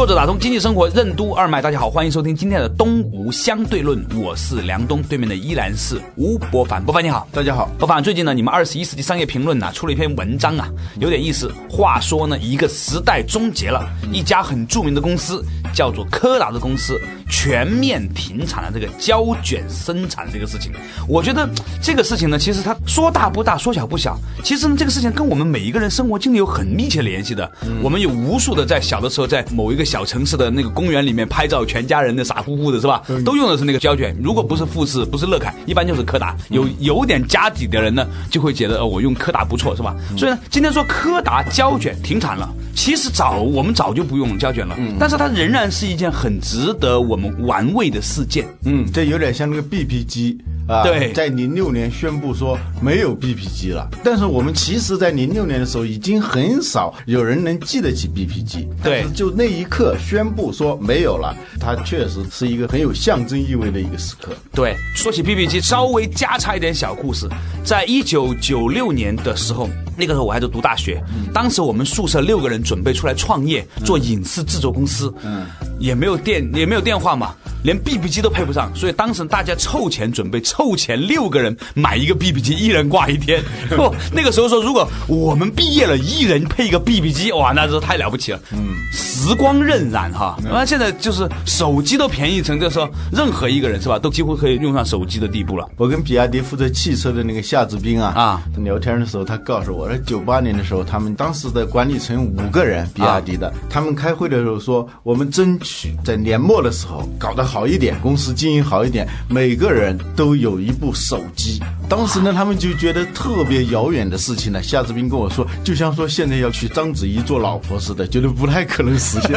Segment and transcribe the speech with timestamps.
[0.00, 11.52] 作者打通经济生活任督二脉，大家好，欢迎收听今天的东吴相对论，我是梁东，对面的依然是吴伯凡，伯凡你好，大家好，伯凡，最近呢，你们二十一世纪商业评论呢出了一篇文章啊，有点意思。
[11.68, 20.72] 话说呢，一个时代终结了，一家很著名的公司叫做柯达的公司全面停产了这个胶卷生产这个事情。
[21.06, 21.46] 我觉得
[21.82, 24.16] 这个事情呢，其实它说大不大，说小不小。
[24.42, 27.50] 其实呢，这个事情跟我们每一个人生活经历有很密切联系的。
[27.82, 29.84] 我们有无数的在小的时候在某一个。
[29.90, 33.02] 小城市的那个公园里面拍照，全家人的傻乎乎的是吧？
[33.24, 34.16] 都用的是那个胶卷。
[34.22, 36.36] 如果不是富士，不是乐凯，一般就是柯达。
[36.48, 39.96] 有有点家底的人呢，就会觉得哦，我用柯达不错是吧？
[40.16, 42.48] 所以呢，今天说柯达胶卷停产了，
[42.80, 48.46] 其实早我们早就不用胶卷了，嗯但是它仍然是一件很值得我们玩味的事件。
[48.64, 50.38] 嗯，这有点像那个 BP 机。
[50.66, 58.68] 啊，对，在零六年宣布说没有 BP 机了，但是我们其实，在零六年的时候，已经很少有人能记得起 BP 机。
[58.80, 64.30] 对，就那一刻宣布说没有了，它确实是一个很有象征意味的一个时刻。
[64.52, 67.28] 对，说起 BP 机，稍微加插一点小故事，
[67.64, 71.02] 在一九九六年的时候，那个时候我还在读大学，
[71.34, 75.44] 当时我们宿舍六个人准备出来创业，做影视制作公司，嗯，
[75.80, 77.34] 也没有电，也没有电话嘛。
[77.62, 83.42] 连 BB 机都配不上，所以当时大家凑钱准备凑钱，六个人买一个 BB 机，一人挂一天。
[84.12, 88.40] 那个时候说，如果我们毕业了，一人配一个 BB 机，哇，那是太了不起了。
[88.52, 95.68] 嗯，时光荏苒哈，那现在就是手机都便宜成，就说任何一个人是吧，都几乎可以用上手机的地步了。
[95.76, 107.49] 我跟比亚迪负责汽车的那个夏志斌啊啊聊天的时候，他告诉我，说九八年的时候，他们当时的管理层五个人，比亚迪的，他们开会的时候说，我们争取在年末的时候搞到。
[107.50, 111.60] 好一点，公司经营好一点，每个人都有一部手机。
[111.88, 114.62] 当时呢，他们就觉得特别遥远的事情呢。
[114.62, 119.32] 夏志斌跟我说，就像说现在要娶章子怡做老婆似的，觉得不太可能实现。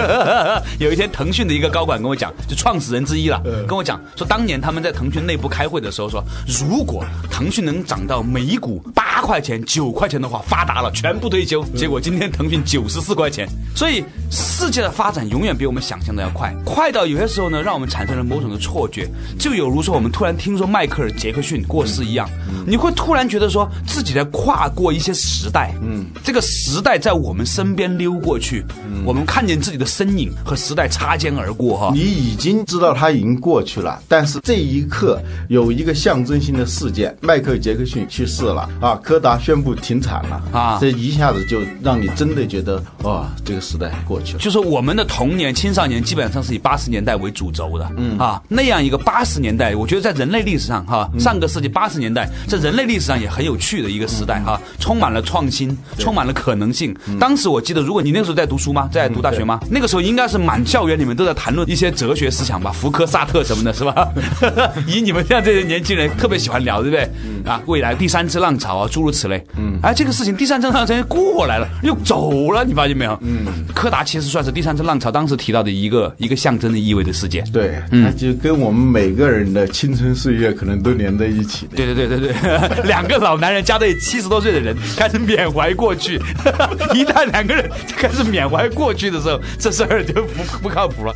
[0.78, 11.66] 有一天，腾讯的一个高管跟我讲，就创始人之一了，跟我讲说，当年他们在腾讯内部开会的时候说，如果腾讯能涨到每股八块钱、九块钱的话，发达了，全部退休。
[11.76, 13.50] 结果今天腾讯九十四块钱。
[13.76, 18.03] 所以世界的发展永远比我们想象的要快，快到有些时候呢，让我们产。
[18.04, 19.10] 产生了某种的错觉，
[19.40, 22.30] 就有如说我们突然听说迈克尔·杰克逊过世一样，
[22.68, 28.66] 你会突然觉得说自己在跨过一些时代，嗯，这个时代在我们身边溜过去，
[29.06, 31.92] 我们看见自己的身影和时代擦肩而过哈。
[31.94, 44.40] 你已经知道他已经过去了，但是这一刻有一个象征性的事件，迈克尔·杰克逊去世了啊，柯达宣布停产了啊，这一下子就让你真的觉得哇，这个时代过去了。
[44.40, 47.90] 就是我们的童年、青少年基本上是以八十年代为主轴的。
[47.98, 56.96] 嗯啊，那样一个八十年代，我觉得在人类历史上哈，上个世纪八十年代，在人类历史上也很有趣的一个时代哈，充满了创新，充满了可能性。
[57.20, 58.90] 当时我记得，如果你那个时候在读书吗？
[58.92, 59.60] 在读大学吗？
[59.70, 64.08] 那个时候应该是满校园里面都在谈论一些哲学思想吧，福柯、萨特什么的，是吧？
[64.88, 67.10] 以你们这样这些年轻人特别喜欢聊，对不对？
[67.52, 69.44] 啊，未来第三次浪潮啊，诸如此类。
[69.58, 73.18] 嗯，哎，这个事情第三次浪潮过来了，又走了，你发现没有？
[73.22, 77.44] 嗯，柯达其实算是第三次浪潮当时提到的一个一个象征的意味的事件。
[77.52, 77.76] 对。
[77.92, 81.76] 嗯，就跟我们每个人的青春岁月可能都连在一起的。
[81.78, 86.16] 对对对对对， 两个老男人加在七十多岁的人开始缅怀过去，
[86.94, 91.14] 一旦两个人开始缅怀过去的时候，这事儿就不不靠谱了。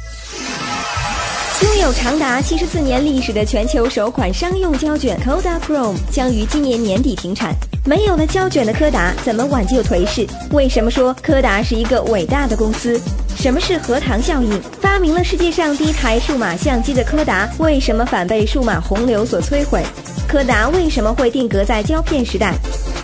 [1.63, 7.51] 拥有长达七十四年历史的全球首款商用胶卷 Kodachrome 将于今年年底停产。
[7.83, 10.27] 没有了胶卷的柯达，怎么挽救颓势？
[10.51, 13.01] 为什么说柯达是一个伟大的公司？
[13.35, 14.61] 什么是核糖效应？
[14.79, 19.83] 发明了世界上第一台数码相机的柯达，为什么反被数码洪流所摧毁？
[20.27, 22.53] 柯达为什么会定格在胶片时代？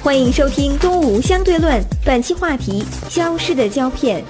[0.03, 4.23] 欢迎收听《东吴相对论》，本期话题：消失的胶片。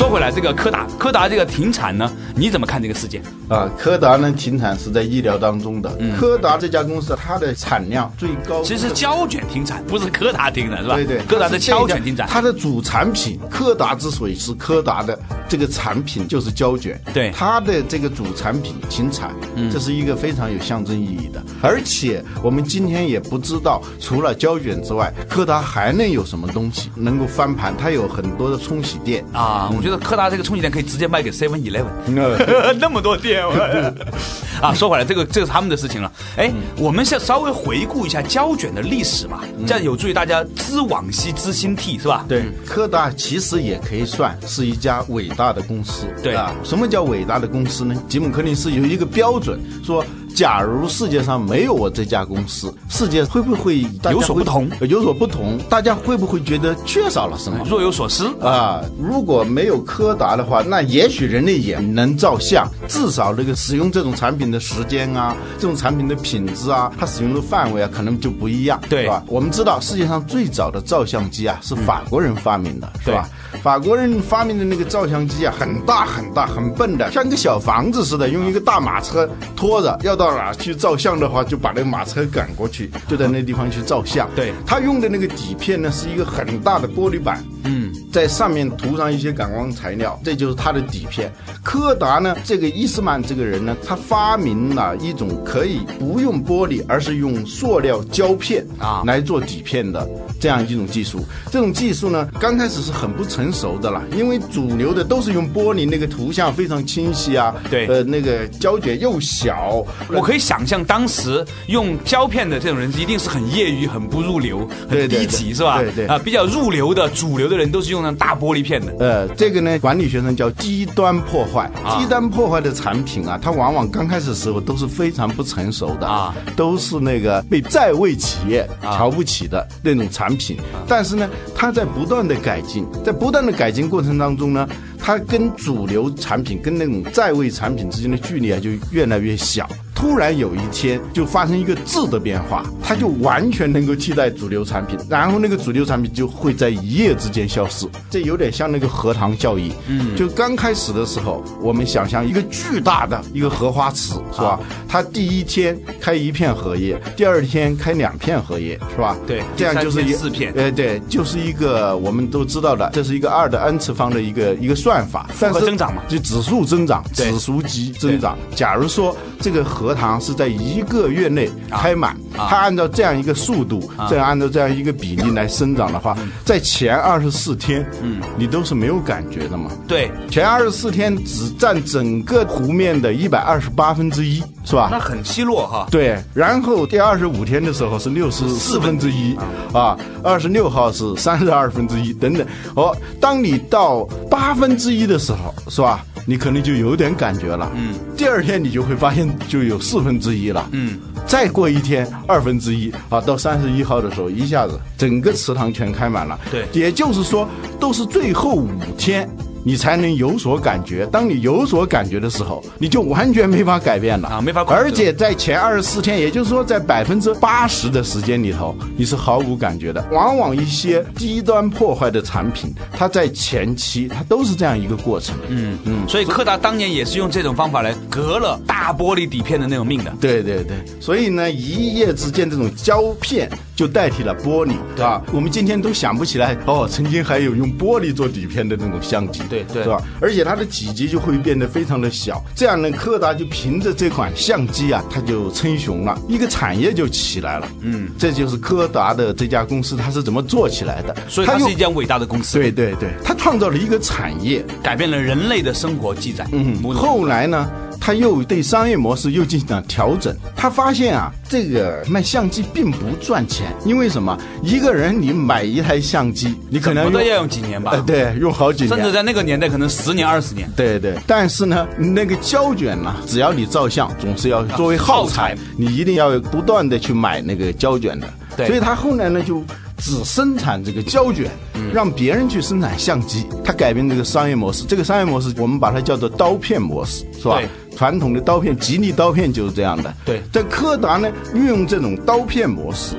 [0.00, 3.22] 说回来，这个柯达，柯达这个停产呢，你怎么看这个事件？
[3.50, 5.94] 啊，柯达呢停产是在意料当中的。
[6.18, 10.94] 柯达这家公司它的产量最高，其实胶卷停产不是柯达停的，是吧？
[10.94, 12.26] 对对，柯达的胶卷停产。
[12.26, 15.18] 它的主产品，柯达之所以是柯达的
[15.50, 19.34] 这个产品就是胶卷，对它的这个主产品停产，
[19.70, 21.42] 这是一个非常有象征意义的。
[21.60, 27.74] 而且我们今天也不知道，除了胶卷之外，柯达还能有什么东西能够翻盘？
[27.76, 31.90] 它有很多的冲洗店啊，我觉得柯达这个冲洗店可以直接卖给 Seven Eleven，
[32.78, 33.42] 那么多店。
[34.62, 36.12] 啊，说回来，这个这是他们的事情了。
[36.36, 42.26] 哎，我们先稍微回顾一下胶卷的历史吧，这样有助于大家知往昔知新替，是吧？
[42.28, 46.06] 对，柯达其实也可以算是一家伟大的公司。
[46.22, 47.94] 对啊，什么叫伟大的公司呢？
[48.08, 50.04] 吉姆·柯林斯有一个标准说。
[50.34, 54.70] 假如世界上没有我这家公司，世界会不会有所不同？
[54.88, 57.58] 有所不同，大家会不会觉得缺少了什么？
[57.68, 58.80] 若有所思啊！
[58.98, 69.22] 如果没有柯达的话，那也许人类也能照相，至少那个使用这种产品的时间啊，这种产品的品质啊，它使用的范围啊，可能就不一样，对吧？
[69.26, 73.28] 我们知道世界上最早的照相机啊，是法国人发明的，是吧？
[73.62, 84.28] 法国人发明的那个照相机啊，很大很大，很笨的，像一个小房子似的，用一个大马车拖着，要到哪去照相的话，就把那个马车赶过去，就在那地方去照相。
[84.36, 87.42] 对，他用的那个底片呢，是一个很大的玻璃板。
[87.64, 87.79] 嗯，
[88.12, 91.32] 在上面涂上一些感光材料，这就是它的底片。
[91.62, 100.08] 柯达呢，这个伊斯曼这个人呢，他发明了一种可以不用玻璃，而是用塑料胶片啊来做底片的
[100.40, 101.24] 这样一种技术。
[101.50, 109.84] 这种技术呢，刚开始是很不成熟的了，因为主流的都是用玻璃，那个图像非常清晰啊，对，呃，那个胶卷又小。
[110.08, 115.80] 我可以想象，当时用胶片的这种人，一定是很业余、很不入流、很低级，是吧？
[115.80, 118.94] 对对啊，比较入流的主流的人都是用那大玻璃片的。
[118.98, 121.70] 呃，这个呢，管理学上叫低端破坏。
[121.98, 130.58] 低端破坏的产品啊，它往往刚开始时候都是非常不成熟的啊，都是那个被在位企业瞧不起的那种产品。
[130.86, 134.68] 但是呢，它在不断的改进，在不断的改进过程当中呢。
[135.02, 139.66] 它跟主流产品、跟那种在位产品之间的距离啊，就越来越小。
[140.00, 147.86] 突然有一天就发生一个质的变化，它就完全能够替代主流产品，然后那个主流产品就会在一夜之间消失。
[148.08, 149.70] 这有点像那个荷塘效应。
[149.88, 154.58] 嗯，就刚开始的时候，我们想象一个巨大的一个荷花池，是吧？
[154.88, 159.14] 它第一天开一片荷叶，第二天开两片荷叶，是吧？
[159.26, 160.50] 对，这样就是一四片。
[160.56, 168.38] 哎，对，就是一个我们都知道的，这是一个二的 n 次方的一个一个算法，复合增长嘛，就指数增长，指数级增长。
[168.56, 179.70] 假如说这个荷塘是在一个月内开满，它按照这样一个速度，这样按照这样一个比例来生长的话，在前二十四天，嗯，你都是没有感觉的嘛？
[179.86, 184.88] 对，前二十四天只占整个湖面的一百二十八分之一，是吧？
[184.90, 185.86] 那很稀落哈。
[185.90, 189.36] 对，然后第二十五天的时候是六十四分之一，
[189.72, 192.46] 啊，二十六号是三十二分之一，等等。
[192.74, 196.04] 哦，当你到八分之一的时候，是吧？
[196.26, 207.48] 你可能就有点感觉了，嗯，第二天你就会发现就有四分之一了，嗯，再过一天二分之一，啊，到三十一号的时候，一下子整个池塘全开满了，对，也就是说
[207.80, 208.68] 都是最后五
[208.98, 209.28] 天。
[209.64, 211.06] 你才能有所感觉。
[211.06, 214.64] 当你有所感觉的时候，你就完全没法改变了啊，没法。
[214.68, 220.04] 而且在前二十四天，也就是说在百分之八十的时间里头，你是毫无感觉的。
[220.12, 225.34] 往往一些低端破坏的产品，它在前期它都是这样一个过程。
[225.48, 226.08] 嗯嗯。
[226.08, 230.12] 所以柯达当年也是用这种方法来革了大玻璃底片的那种命的。
[230.20, 230.76] 对对对。
[231.00, 235.22] 所以呢，一夜之间这种胶片就代替了玻璃，对吧？
[235.32, 239.40] 我们今天都想不起来哦，曾经还有用玻璃做底片的那种相机。
[239.48, 240.02] 对对，是吧？
[240.20, 247.66] 而且它的体积就会变得非常的小，这样呢，柯达就凭着这款相机啊，它就称雄了，一个产业就起来了。
[247.80, 251.16] 嗯，这就是柯达的这家公司，它是怎么做起来的？
[251.26, 252.58] 所以它是一家伟大的公司。
[252.58, 256.46] 对对对，它创造了一个产业，改变了人类的生活记载。
[256.52, 257.70] 嗯，后来呢？
[258.00, 260.34] 他又对商业模式又进行了调整。
[260.56, 264.36] 他发现啊，这个卖相机并不赚钱，因为什么？
[264.62, 268.02] 一个人你买一台相机，你可能不得要用几年吧？
[268.06, 270.70] 对，用好几年，甚至在那个年代可能十年、二十年。
[270.74, 271.14] 对对。
[271.26, 278.26] 但是呢，那个胶卷呢，只要你照相，总是要作为耗材，你一定要不断的去买那个胶卷的。
[278.56, 278.66] 对。
[278.66, 279.62] 所以他后来呢，就
[279.98, 281.50] 只生产这个胶卷，
[281.92, 283.46] 让别人去生产相机。
[283.64, 284.84] 他改变这个商业模式。
[284.84, 287.60] 这个商业模式，我们把它叫做刀片模式，是吧？
[287.96, 290.14] 传统的刀片，吉利刀片就是这样的。
[290.24, 293.16] 对，在柯达呢，运用这种刀片模式，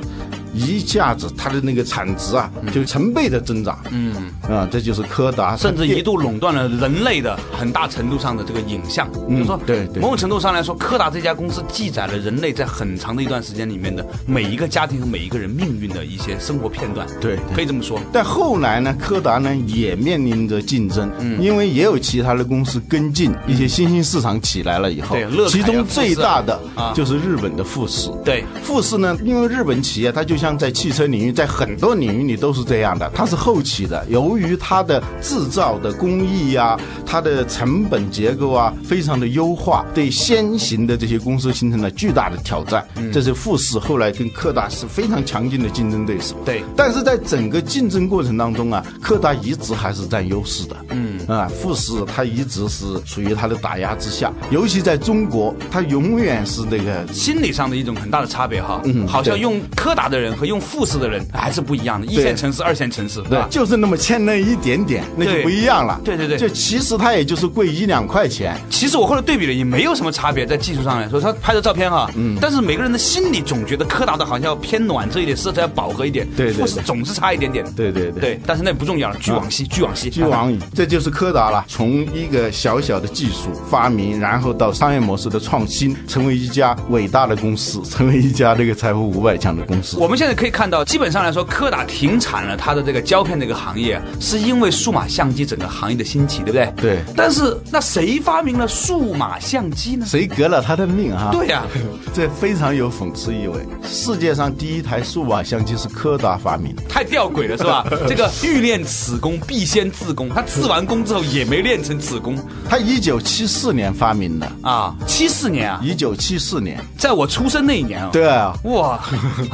[0.54, 3.80] 一下子它的那个产值啊，就成倍的增长。
[3.92, 4.14] 嗯，
[4.50, 9.10] 啊，这就是柯达，甚至一度垄断了人类的很大程度上的这个影像。
[9.12, 17.08] 就是说，对，对某种程度上来说，柯达这家公司记载了人类在很长的一段时间里面的每一个家庭和每一个人命运的一些生活片段。
[17.20, 18.00] 对，可以这么说。
[18.12, 26.60] 但后来呢，柯达呢也面临着竞争，因为也有其他的公司跟进，一些新兴市场起来了以后，对其中最大的
[26.94, 28.12] 就是日本的富士。
[28.24, 34.04] 对，富士呢，因为日本企业它就像在汽车领域，在很多领域里都是这样的，它是后起的。
[34.10, 42.84] 由于它的制造的工艺呀，它的成本结构啊，非常的优化，对先行的这些公司形成了巨大的挑战。
[43.14, 46.36] 这是富士后来跟柯达是非常强劲的竞争对手。
[46.44, 50.76] 对，但是在整个竞争过程当中啊，柯达一直还是占优势的。
[50.90, 58.82] 嗯啊，富士它一直是处于它的打压之下，尤其在中国，它永远是那个心理上的一种很大的差别哈。
[58.86, 63.48] 嗯，好像用柯达的人和用富士的人还是不一样的，一线城市、二线城市，对吧？
[63.50, 66.00] 就是那么欠那一点点，那就不一样了。
[66.04, 68.56] 对对对，就其实它也就是贵一两块钱。
[68.70, 77.66] 其实我后来对比了，也没有什么差别，在技术上来说，他拍的照片哈，嗯，但是每个人的心里总觉得柯达的好像要偏暖这一点，色彩要饱和一点，对对，富士总是差一点点。
[77.76, 81.64] 对对对，但是那不重要了，据往昔，据往昔，据往矣，这就是柯达了。
[81.68, 89.98] 从一个小小的技术发明，然后到商业模式的创新，成为一家伟大的公司，成为一家这个财富五百强的公司。
[89.98, 96.74] 我们现在可以看到，基本上来说，柯达停产了它的这个胶片这个行业，是因为数码相机整个行业的兴起，对不对？
[96.80, 97.00] 对。
[97.18, 100.06] 但是那谁发明了数码相机呢？
[100.06, 101.30] 谁革了他的命啊？
[101.32, 101.64] 对呀，
[102.14, 103.66] 这非常有讽刺意味。
[103.84, 107.84] 世界上第一台数码相机是柯达发明的，太吊诡了，是吧？
[108.08, 110.30] 这个欲练此功，必先自宫。
[110.30, 112.38] 他自完功之后，也没练成此功。
[112.70, 118.10] 他一九七四年发明的啊，七四年啊，一九七四年，在我出生那一年啊。
[118.14, 119.00] 对啊，哇，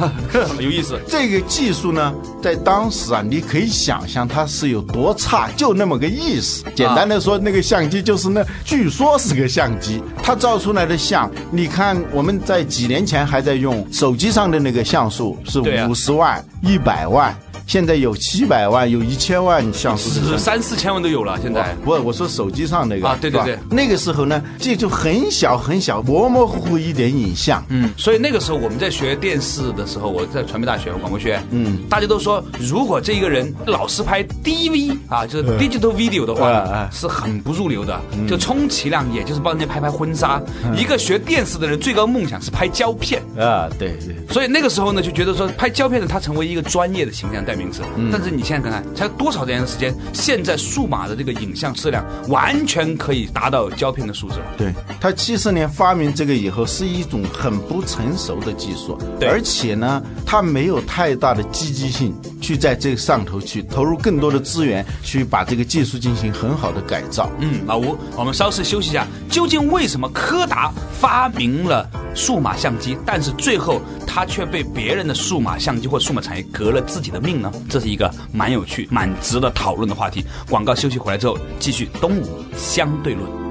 [0.62, 1.00] 有意思。
[1.08, 6.64] 这个技术呢，在当时啊，你可以想象它是有多差，就那么个意思。
[6.74, 17.36] 简单的说，那个相机就是那，据说是个相机，它照出来的像，你看我们在几年前还在用手机上的那个像素是五十万、一百万。
[17.68, 21.38] 现在有七百万，有一千万像素，三四千万都有了。
[21.42, 27.62] 现在不，我说手机上那个啊，对对对，那个时候呢，这就很小很小，模模糊糊一点影像。
[27.68, 40.40] 嗯，所以那个时候我们在学电视的时候，我在传媒大学广播学院，嗯，大家都说，如果这一个人老是拍 DV 啊，就是 digital video 的话，是很不入流的，就充其量也就是帮人家拍拍婚纱。
[40.74, 44.16] 一个学电视的人最高梦想是拍胶片啊，对对。
[44.32, 47.57] 所以那个时候呢，就觉得说拍胶片的他成为一个专业的形象代。
[47.58, 49.94] 名字，但是你现在看看，才多少年的时间？
[50.12, 54.46] 现在数码的这个影像质量完全可以达到胶片的素质了。
[54.56, 67.28] 对，他七十年发明这个以后，是一种很不成熟的技术，而且呢，他没有太大的积极性去在这个上头去投入更多的资源，去把这个技术进行很好的改造。
[67.40, 69.06] 嗯，老吴，我们稍事休息一下。
[69.28, 77.52] 究竟为什么柯达发明了数码相机，但是最后他却被别人的数码相机或数码产业革了自己的命呢？
[77.68, 80.24] 这是一个蛮有趣、蛮值得讨论的话题。
[80.50, 83.47] 广告休息回来之后，继续东吴相对论。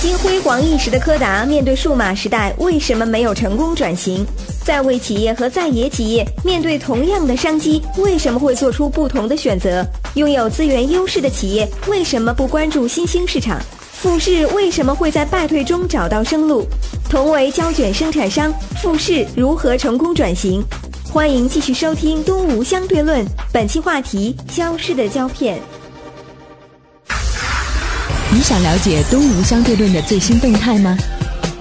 [0.00, 4.24] 经辉煌一时的柯达，面对数码时代，为什么没有成功转型？
[4.64, 9.84] 在位企业和在野企业面对同样的商机，为什么会做出不同的选择？
[10.14, 13.60] 拥有资源优势的企业为什么不关注新兴市场？
[13.92, 16.66] 富士为什么会在败退中找到生路？
[17.10, 20.64] 同为胶卷生产商，富士如何成功转型？
[21.12, 25.60] 欢迎继续收听《东吴相对论》，本期话题：消失的胶片。
[28.32, 30.96] 你想了解《东吴相对论》的最新动态吗？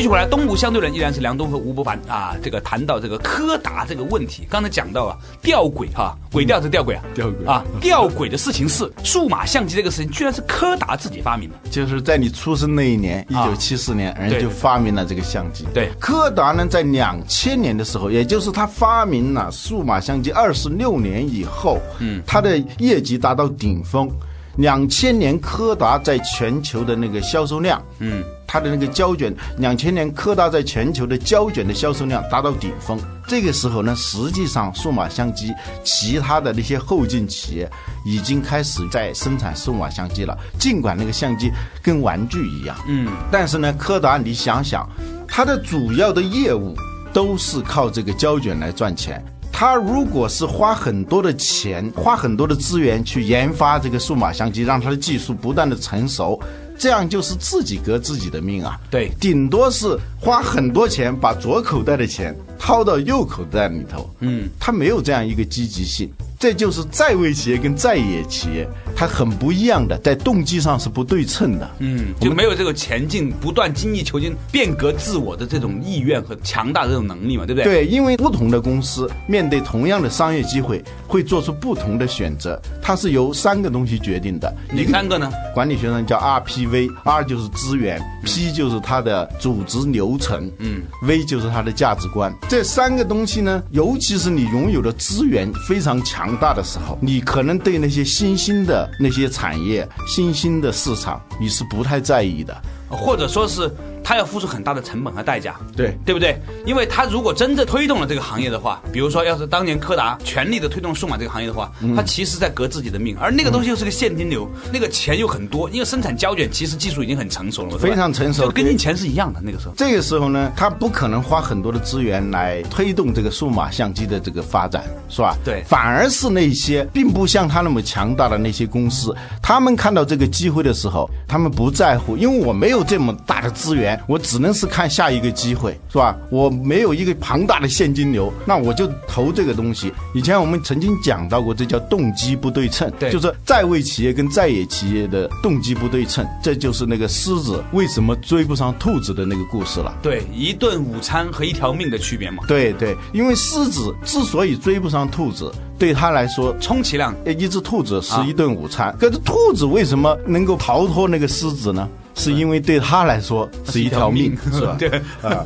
[0.00, 2.34] 继继续回来，东吴相对论依然是梁东和吴伯凡啊。
[2.42, 11.56] 这个谈到这个柯达这个问题，刚才讲到啊，吊轨哈，轨吊是吊轨啊，吊轨啊，吊轨的事情是数码相机这个事情，居然是柯达自己发明的。
[11.70, 15.66] 就是在你出生那一年，一九七四年，人就发明了这个相机。
[15.74, 24.10] 对，柯达呢，在两千年的时候，也就是他发明了数码相机二十六年以后，嗯，他的业绩达到顶峰。
[24.56, 32.98] 两千年柯达在全球的那个销售量，嗯，它的那个胶卷，两千年柯达在全球的胶卷的销售量达到顶峰。
[33.28, 35.54] 这个时候呢，实际上数码相机
[35.84, 37.70] 其他的那些后进企业
[38.04, 40.36] 已经开始在生产数码相机了。
[40.58, 41.48] 尽管那个相机
[41.80, 44.84] 跟玩具一样，嗯，但是呢，柯达你想想，
[45.28, 46.74] 它的主要的业务
[47.12, 49.24] 都是靠这个胶卷来赚钱。
[49.52, 56.40] 他如果是花很多的钱、花很多的资源去研发这个数码相机，让它的技术不断的成熟，
[56.80, 58.80] 这样就是自己革自己的命啊！
[58.90, 64.08] 对，顶多是花很多钱把左口袋的钱掏到右口袋里头。
[64.20, 66.10] 嗯，他没有这样一个积极性。
[66.40, 68.66] 这就是在位企业跟在野企业，
[68.96, 71.70] 它很不一样的，在动机上是不对称的。
[71.80, 77.84] 嗯，就没有这个前进、不断精益求精、变革自我的这种意愿和强大的这种能力嘛，对不对？
[77.84, 82.58] 对，因为不同的公司面对同样的商业机会，会做出不同的选择。
[82.80, 84.50] 它是由三个东西决定的。
[84.72, 85.30] 哪三个呢？
[85.52, 92.34] 管理学上叫 RPV，R 就是资源，P 就是它的组织流程，嗯，V 就是它的价值观。
[92.48, 96.29] 这三个东西呢，尤其是你拥有的资源非常强。
[96.36, 102.56] 大的时候，你可能对那些新兴的那些产业、新兴的市场，你是不太在意的，
[102.88, 103.70] 或者说是。
[104.10, 106.36] 他要付出很大的成本和代价，对对不对？
[106.66, 113.16] 因为他如果真正推动了这个行业的话，比如说要是当年柯达全力的推动数码这个行业的话，他其实在革自己的命。
[113.20, 119.40] 而那个东西又是个现金流，那个钱又很多，因为生产胶卷其实技术已经很成熟了，非常成熟，跟以前是一样的。
[119.44, 125.36] 那个时候，这个时候呢，他不可能花很多的资源来推动这个数码相机的这个发展，是吧？
[125.44, 134.90] 对，反而是那些并不像他那么强大的那些公司，他们看到这个机会的时候，他们不在乎，因为我没有这么大的资源，我只能是看。
[134.90, 136.16] 下一个机会是吧？
[136.30, 139.92] 我没有一个庞大的现金流，那我就投这个东西。
[140.12, 149.96] 以前我们曾经讲到过，这叫动机不对称，对，就是在位企业跟在野企业的动机不对称，这就是那个狮子为什么追不上兔子的那个故事了。
[150.02, 152.42] 对，一顿午餐和一条命的区别嘛。
[152.48, 161.88] 对对，因为狮子之所以追不上兔子，对他来说，充其量一只兔子是一顿午餐，可是兔子为什么能够逃脱那个狮子呢？
[162.20, 164.76] 是因为对他来说是一条命，是吧？
[164.78, 164.90] 对
[165.22, 165.42] 啊，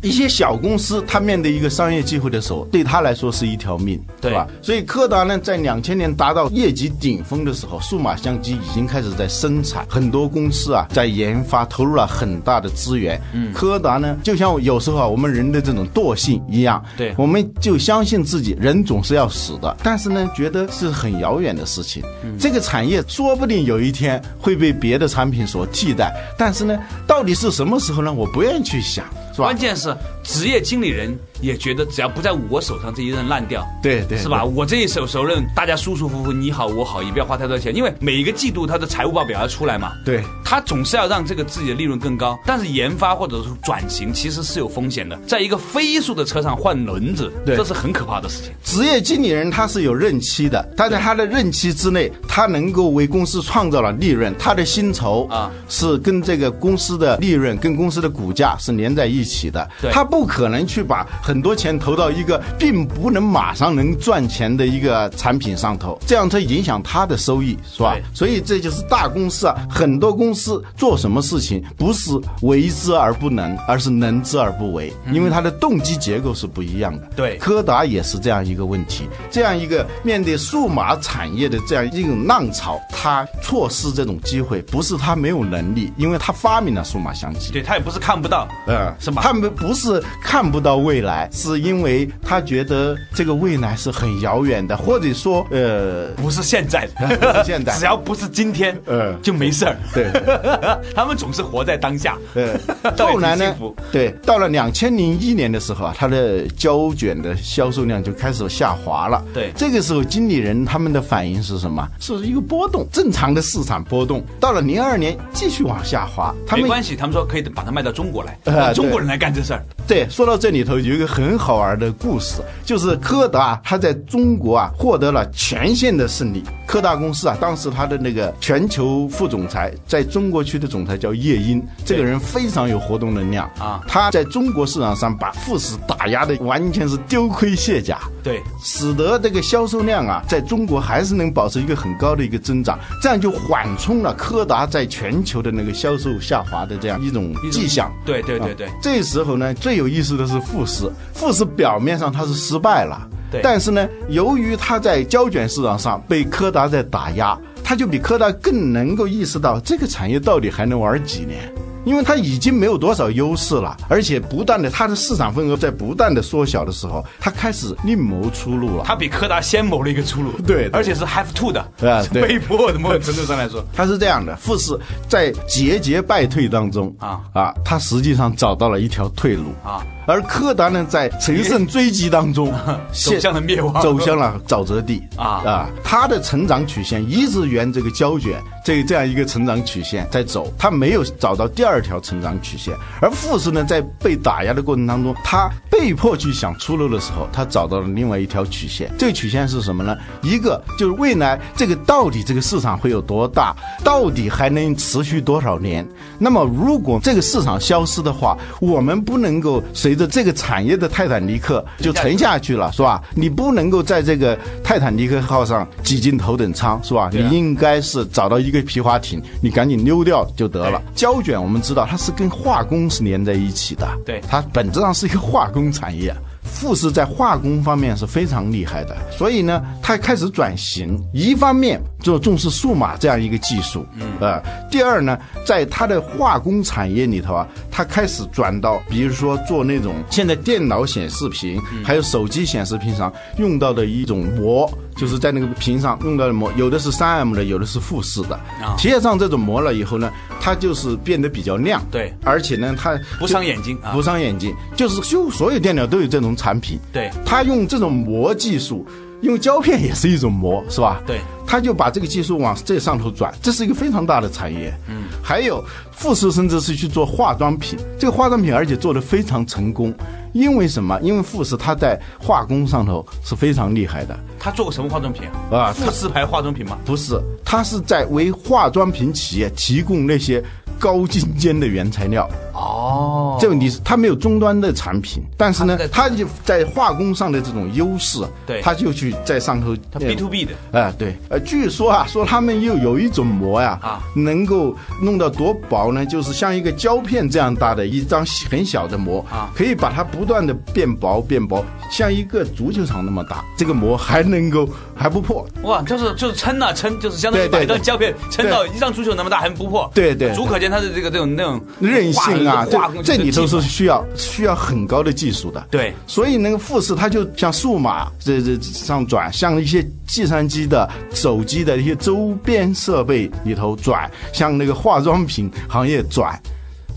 [0.00, 4.48] 一些小公司，他面对一个商业机会的时候，对他来说是一条命，对吧？
[4.62, 13.20] 所以柯达呢，在两千年达到业绩顶峰的时候，数码相机已经开始在生产，很多公司啊在研发，投入了很大的资源。
[13.34, 22.02] 嗯，柯达呢，就像有时候啊，我们人的这种惰性一样，对，我们就相信自己，人总是要死的，但是呢，觉得是很遥远的事情。
[22.24, 26.13] 嗯这个产业说不定有一天会被别的产品所替代。
[26.36, 28.12] 但是呢，到底是什么时候呢？
[28.12, 29.48] 我不愿意去想，是吧？
[29.48, 31.18] 关键是职业经理人。
[31.40, 34.42] 也觉得只要不在我手上这一任烂掉，对对，是吧？
[34.42, 39.92] 我这一手熟刃，大家舒舒服服，你好我好，也不要花太多钱，因为每一个季度他的财务报表要出来嘛。
[40.06, 42.38] 对，他总是要让这个自己的利润更高。
[42.46, 48.52] 但是研发或者是转型其实是有风险的，在一个飞速的车上换轮子，这是很可怕的事情。
[48.62, 59.68] 职业经理人他是有任期的，他在他的任期之内，他能够为公司创造了利润，他的薪酬啊是跟这个公司的利润跟公司的股价是连在一起的。
[59.92, 62.04] 他不可能去把很多钱投到。
[62.14, 67.96] 一个并不能马上能赚钱的一个产品上头，这样它影响他的收益，是吧？
[68.14, 77.08] 所以这就是大公司啊，很多公司做什么事情不是为之而不能，而是能之而不为，因为它的动机结构是不一样的。
[77.16, 87.50] 对，柯达也是这样一个问题，这样一个面对数码产业的这样一种浪潮，他错失这种机会，不是他没有能力，因为他发明了数码相机。
[87.50, 89.22] 对他也不是看不到，呃，是吧？
[89.22, 92.08] 他们不是看不到未来，是因为。
[92.26, 99.76] 他觉得这个未来是很遥远的，或者说，呃，不是现在的，现在 只要不是今天，呃，就没事儿。
[99.92, 100.10] 对，
[100.96, 102.16] 他们总是活在当下。
[102.34, 102.58] 呃，
[102.98, 103.54] 后来呢？
[103.92, 109.22] 对，到了两千零一年的时候啊，它的胶卷的销售量就开始下滑了。
[109.32, 111.86] 对，这个时候经理人他们的反应是什么？
[112.00, 114.24] 是一个波动，正常的市场波动。
[114.40, 119.64] 到了零二年继续往下滑，没关系，他们说可以把它卖到中国来，中国人来干这事儿。
[119.86, 126.42] 对，说到这里头有一个很好玩的故事，就是柯达他在中国啊获得了全线的胜利。
[126.66, 133.82] 柯达公司啊，当时他的那个全球副总裁在中国区的总裁叫叶英，这个人非常有活动能量啊。
[133.86, 147.92] 他在中国市场上把富士打压的完全是丢盔卸甲，对，使得这个销售量啊，在中国还是能保持一个很高的一个增长，这样就缓冲了柯达在全球的那个销售下滑的这样一种迹象。
[148.06, 153.08] 对对对对，这时候呢，最有意思的是富士，富士表面上它是失败了。
[153.30, 161.52] 对但是呢，由于它在胶卷市场上被柯达在打压，它就比柯达更能够意识到这个产业到底还能玩几年。
[161.84, 168.84] 因为它已经没有多少优势了，而且不断的它的市场份额在不断的缩小的时候，它开始另谋出路了。
[168.86, 172.78] 它比柯达先谋了一个出路，对，而且是 have to 的，啊，被迫 的。
[172.78, 179.84] 某种程度上来说，它是这样的：富士在节节败退当中啊啊，它实际上找到了一条退路啊。
[180.06, 182.52] 而柯达呢，在乘胜追击当中，
[182.92, 185.70] 走向了灭亡，走向了沼泽地啊啊！
[185.82, 192.74] 它的成长曲线一直沿这个胶卷这这样一个成长曲线在走，他没有找到第二条成长曲线。
[193.00, 198.90] 而富士呢，在被打压的过程当中，他被迫去想出路的时候，他找到了另外一条曲线。
[198.98, 199.96] 这个曲线是什么呢？
[200.22, 205.86] 一个就是未来这个到底这个市场会有多大，到底还能持续多少年？
[206.18, 213.00] 那么如果这个市场消失的话，我们不能够随随着这个产业的泰坦尼克就沉下去了，是吧？
[213.14, 217.08] 你不能够在这个泰坦尼克号上挤进头等舱，是吧？
[217.12, 220.80] 你应该是找到一个皮划艇，你赶紧溜掉就得了。
[220.94, 226.14] 胶卷我们知道它是跟化工是连在一起的，对，它本质上是一个化工产业。
[226.46, 234.40] 富士在化工方面是非常厉害的，所以呢，它开始转型，一方面就重视数码这样一个技术，嗯，呃，
[234.70, 244.70] 第二呢，在它的化工产业里头啊，它开始转到，比如说做那种现在电脑显示屏，还有手机显示屏上用到的一种膜。
[244.96, 248.38] 就是在那个屏上用到的膜，有的是三 M 的，有的是富士的。
[248.76, 251.84] 贴上这种膜了以后呢，它就是变得比较亮。
[251.90, 254.54] 对，而且呢，它不伤眼睛，不伤眼睛。
[254.76, 256.78] 就是就所有电脑都有这种产品。
[256.92, 258.86] 对，它用这种膜技术。
[259.24, 261.02] 用胶片也是一种膜，是吧？
[261.06, 264.72] 对，他就把这个技术往这上头转，这是一个非常大的产业。
[264.86, 269.92] 嗯，还有富士甚至是去做化妆品，这个化妆品而且做得非常成功，
[270.34, 271.00] 因为什么？
[271.02, 274.16] 因为富士它在化工上头是非常厉害的。
[274.38, 275.58] 他做过什么化妆品啊？
[275.58, 276.78] 啊，富士牌化妆品吗？
[276.84, 280.44] 不是，他是在为化妆品企业提供那些。
[280.76, 282.28] 高精尖的原材料
[282.64, 296.04] 哦，这个你是它没有终端的产品，但是呢，它就在化工上的这种优势，对，它就去在上头，它 B to B 的，哎，对，呃，据说啊，说他们又有一种膜呀，啊，能够弄到多薄呢？
[296.06, 310.64] 就是像一个胶片这样大的一张很小的膜啊，可以把它不断的变薄变薄，像一个足球场那么大，这个膜还能够 还不破，哇，就是就是撑啊撑，就是相当于把一张胶片撑到一张足球那么大还不破，对对，足可见。
[310.74, 315.66] 它的这个这种那种韧性啊，这这里头是需要需要很高的技术的。
[315.70, 326.38] 对，所以那个富士它就像数码这这上转，像一些计算机的、手机的一些周边设备里头转，像那个化妆品行业转，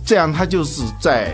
[0.06, 1.34] 这样它就是在。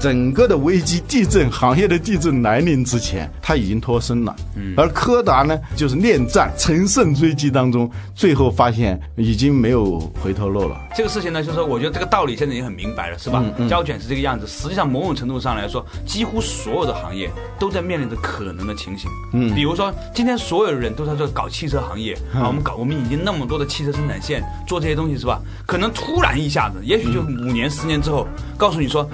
[0.00, 4.34] 整个的危机、地震行业的地震来临之前，他已经脱身了。
[4.54, 10.76] 嗯，而柯达呢，就是恋战、乘胜追击当中，最后发现已经没有回头路了。
[10.94, 13.44] 这个事情呢，就是说，我觉得这个道理现在已经很明白了，是吧？
[13.68, 14.46] 胶卷是这个样子。
[14.46, 19.10] 实际上，某种程度上来说，几乎所有的行业都在面临着可能的情形。
[19.32, 25.40] 嗯，比如说，今天所有的人都在做搞汽车行业啊，我们搞，我们已经那么多的汽车生产线做这些东西，是吧？
[25.66, 29.08] 可能突然一下子，也许就五年、十年之后，告诉你说，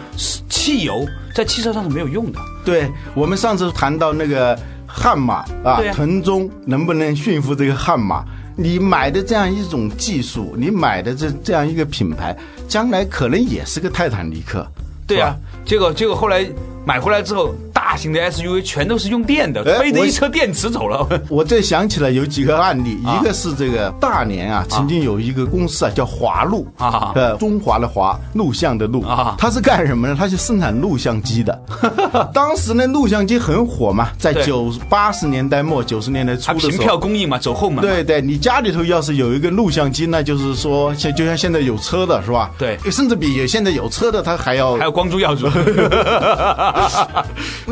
[0.49, 2.39] 汽油在汽车上是没有用的。
[2.65, 8.25] 对我们上次谈到那个悍马啊，腾中能不能驯服这个悍马？
[8.57, 12.37] 你买的这样一种技术，你买的这这样一个品牌，
[12.69, 14.67] 将来可能也是个泰坦尼克。
[15.07, 16.47] 对啊，结果结果后来。
[16.85, 21.05] 买回来之后，大型的 SUV 全都是用电的，背着一车电池走了。
[21.29, 30.14] 我 这想起来有几个案例，一个是这个大连啊，曾经有一个公司啊叫华路啊，呃，中华的华，录像的录啊，它是干什么呢？
[30.16, 31.61] 它是生产录像机的。
[32.33, 37.81] 当时呢，录像机很火嘛，在九八十年代末九十年代初的时候，凭票供应嘛，走后门。
[37.81, 42.53] 对对，你家里头要是有一个录像机，那就是说，像就像现在有车的是吧？
[42.57, 45.49] 对，甚至比现在有车的他还要还要光宗耀祖。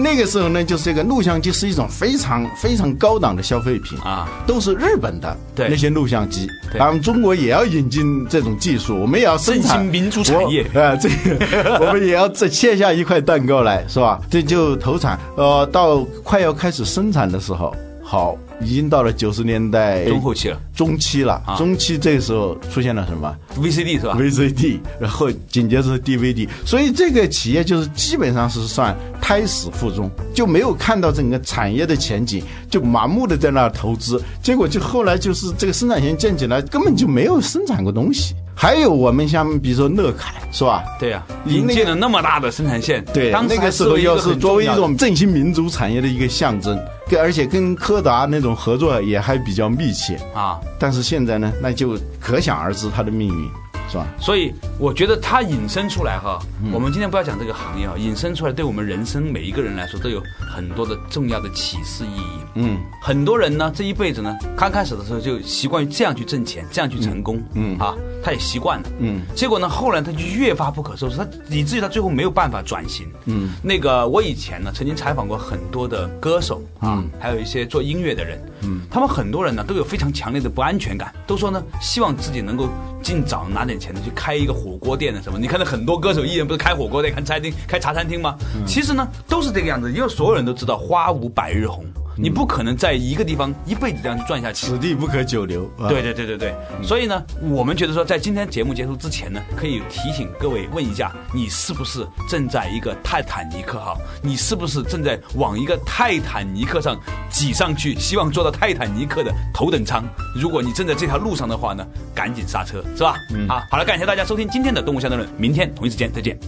[0.02, 10.68] 那那个时候呢，就是这个录像机是一种非常非常高档的消费品啊，都是日本的对那些录像机，对咱们中国也要引进这种技术，我们也要生产民族产业。
[10.74, 14.20] 我 啊，这个 我们也要这切下一块蛋糕来，是吧？
[14.28, 38.34] 这就投产，呃，到快要开始生产的时候，好，已经到了九十年代中后期了中期了，啊中期这个时候出现了什么？，VCD 是吧？VCD，然后紧接着是 DVD，所以这个企业就是基本上是算胎死腹中，就没有看到整个产业的前景，就盲目的在那儿投资，结果就后来就是这个生产线建起来，根本就没有生产过东西。
[38.54, 40.84] 还有我们像比如说乐凯是吧？
[40.98, 46.78] 对呀，你那个引进了那么大的生产线，对，当时那个时候要要是作为一种振兴民族产业的一个象征，
[47.10, 50.16] 跟而且跟柯达那种合作也还比较密切。
[50.32, 53.50] 啊，但是现在呢，那就可想而知它的命运，
[53.90, 54.06] 是吧？
[54.20, 56.70] 所以我觉得它引申出来哈，嗯。
[56.72, 62.40] 我们今天不要讲这个行业啊，引申出来对我们人生每一个人来说都有很多的重要的启示意义。
[62.54, 82.68] 嗯，很多人呢这一辈子呢，刚开始的时候就习惯于这样去挣钱，这样去成功，嗯啊，他也习惯了，嗯，结果呢后来他就越发不可收拾，他以至于他最后没有办法转型，嗯，那个我以前呢曾经采访过很多的歌手啊，还有一些做音乐的人，嗯，他们很多人呢都有非常强烈的不安全感，都说呢希望自己能够
[83.02, 88.36] 尽早拿点钱去开一个火锅店的什么，你看到很多歌手艺人不是开火锅店、开餐厅、开茶餐厅吗？
[88.66, 91.84] 其实呢都是这个样子，因为所有人都知道花无百日红。
[92.20, 95.64] 你不可能在一个地方一辈子这样去转下去，此地不可久留。
[95.78, 103.98] 啊对对对对对，所以呢，我们觉得说，在今天节目结束之前呢，可以提醒各位问一下，你是不是正在一个泰坦尼克号？
[104.22, 106.94] 你是不是正在往一个泰坦尼克上
[107.30, 110.04] 挤上去，希望坐到泰坦尼克的头等舱？
[110.36, 113.14] 如果你正在这条路上的话呢，赶紧刹车，是吧？
[113.32, 116.38] 嗯，啊，好了，感谢大家收听今天的《动物相对论》，明天同一时间再见。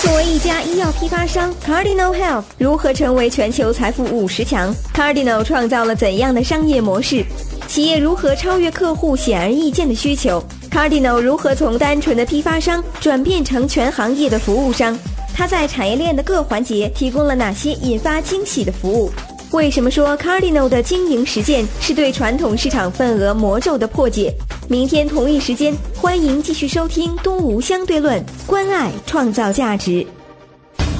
[0.00, 7.24] 作为一家医药批发商，Cardinal Health 如何成为全球财富五十强？Cardinal 创造了怎样的商业模式？
[7.66, 14.96] 企业如何超越客户显而易见的需求？Cardinal 如何从单纯的批发商转变成全行业的服务商？
[15.34, 19.10] 它在产业链的各环节提供了哪些引发惊喜的服务？
[19.52, 24.30] 为什么说 Cardinal 的经营实践是对传统市场份额魔咒的破解？
[24.68, 30.06] 明天同一时间，欢迎继续收听《东吴相对论》，关爱创造价值。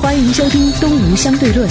[0.00, 1.68] 欢迎收听《东吴相对论》，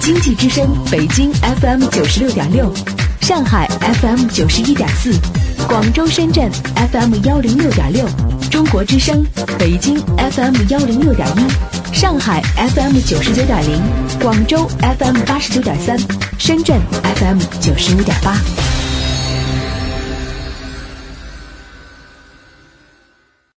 [0.00, 2.72] 经济之声北京 FM 九十六点六，
[3.20, 3.68] 上海
[4.00, 5.12] FM 九十一点四，
[5.68, 6.50] 广州、深圳
[6.90, 8.06] FM 幺零六点六，
[8.50, 9.22] 中国之声
[9.58, 13.82] 北京 FM 幺零六点一，上海 FM 九十九点零，
[14.20, 15.96] 广州 FM 八十九点三，
[16.38, 16.80] 深圳
[17.16, 18.73] FM 九十五点八。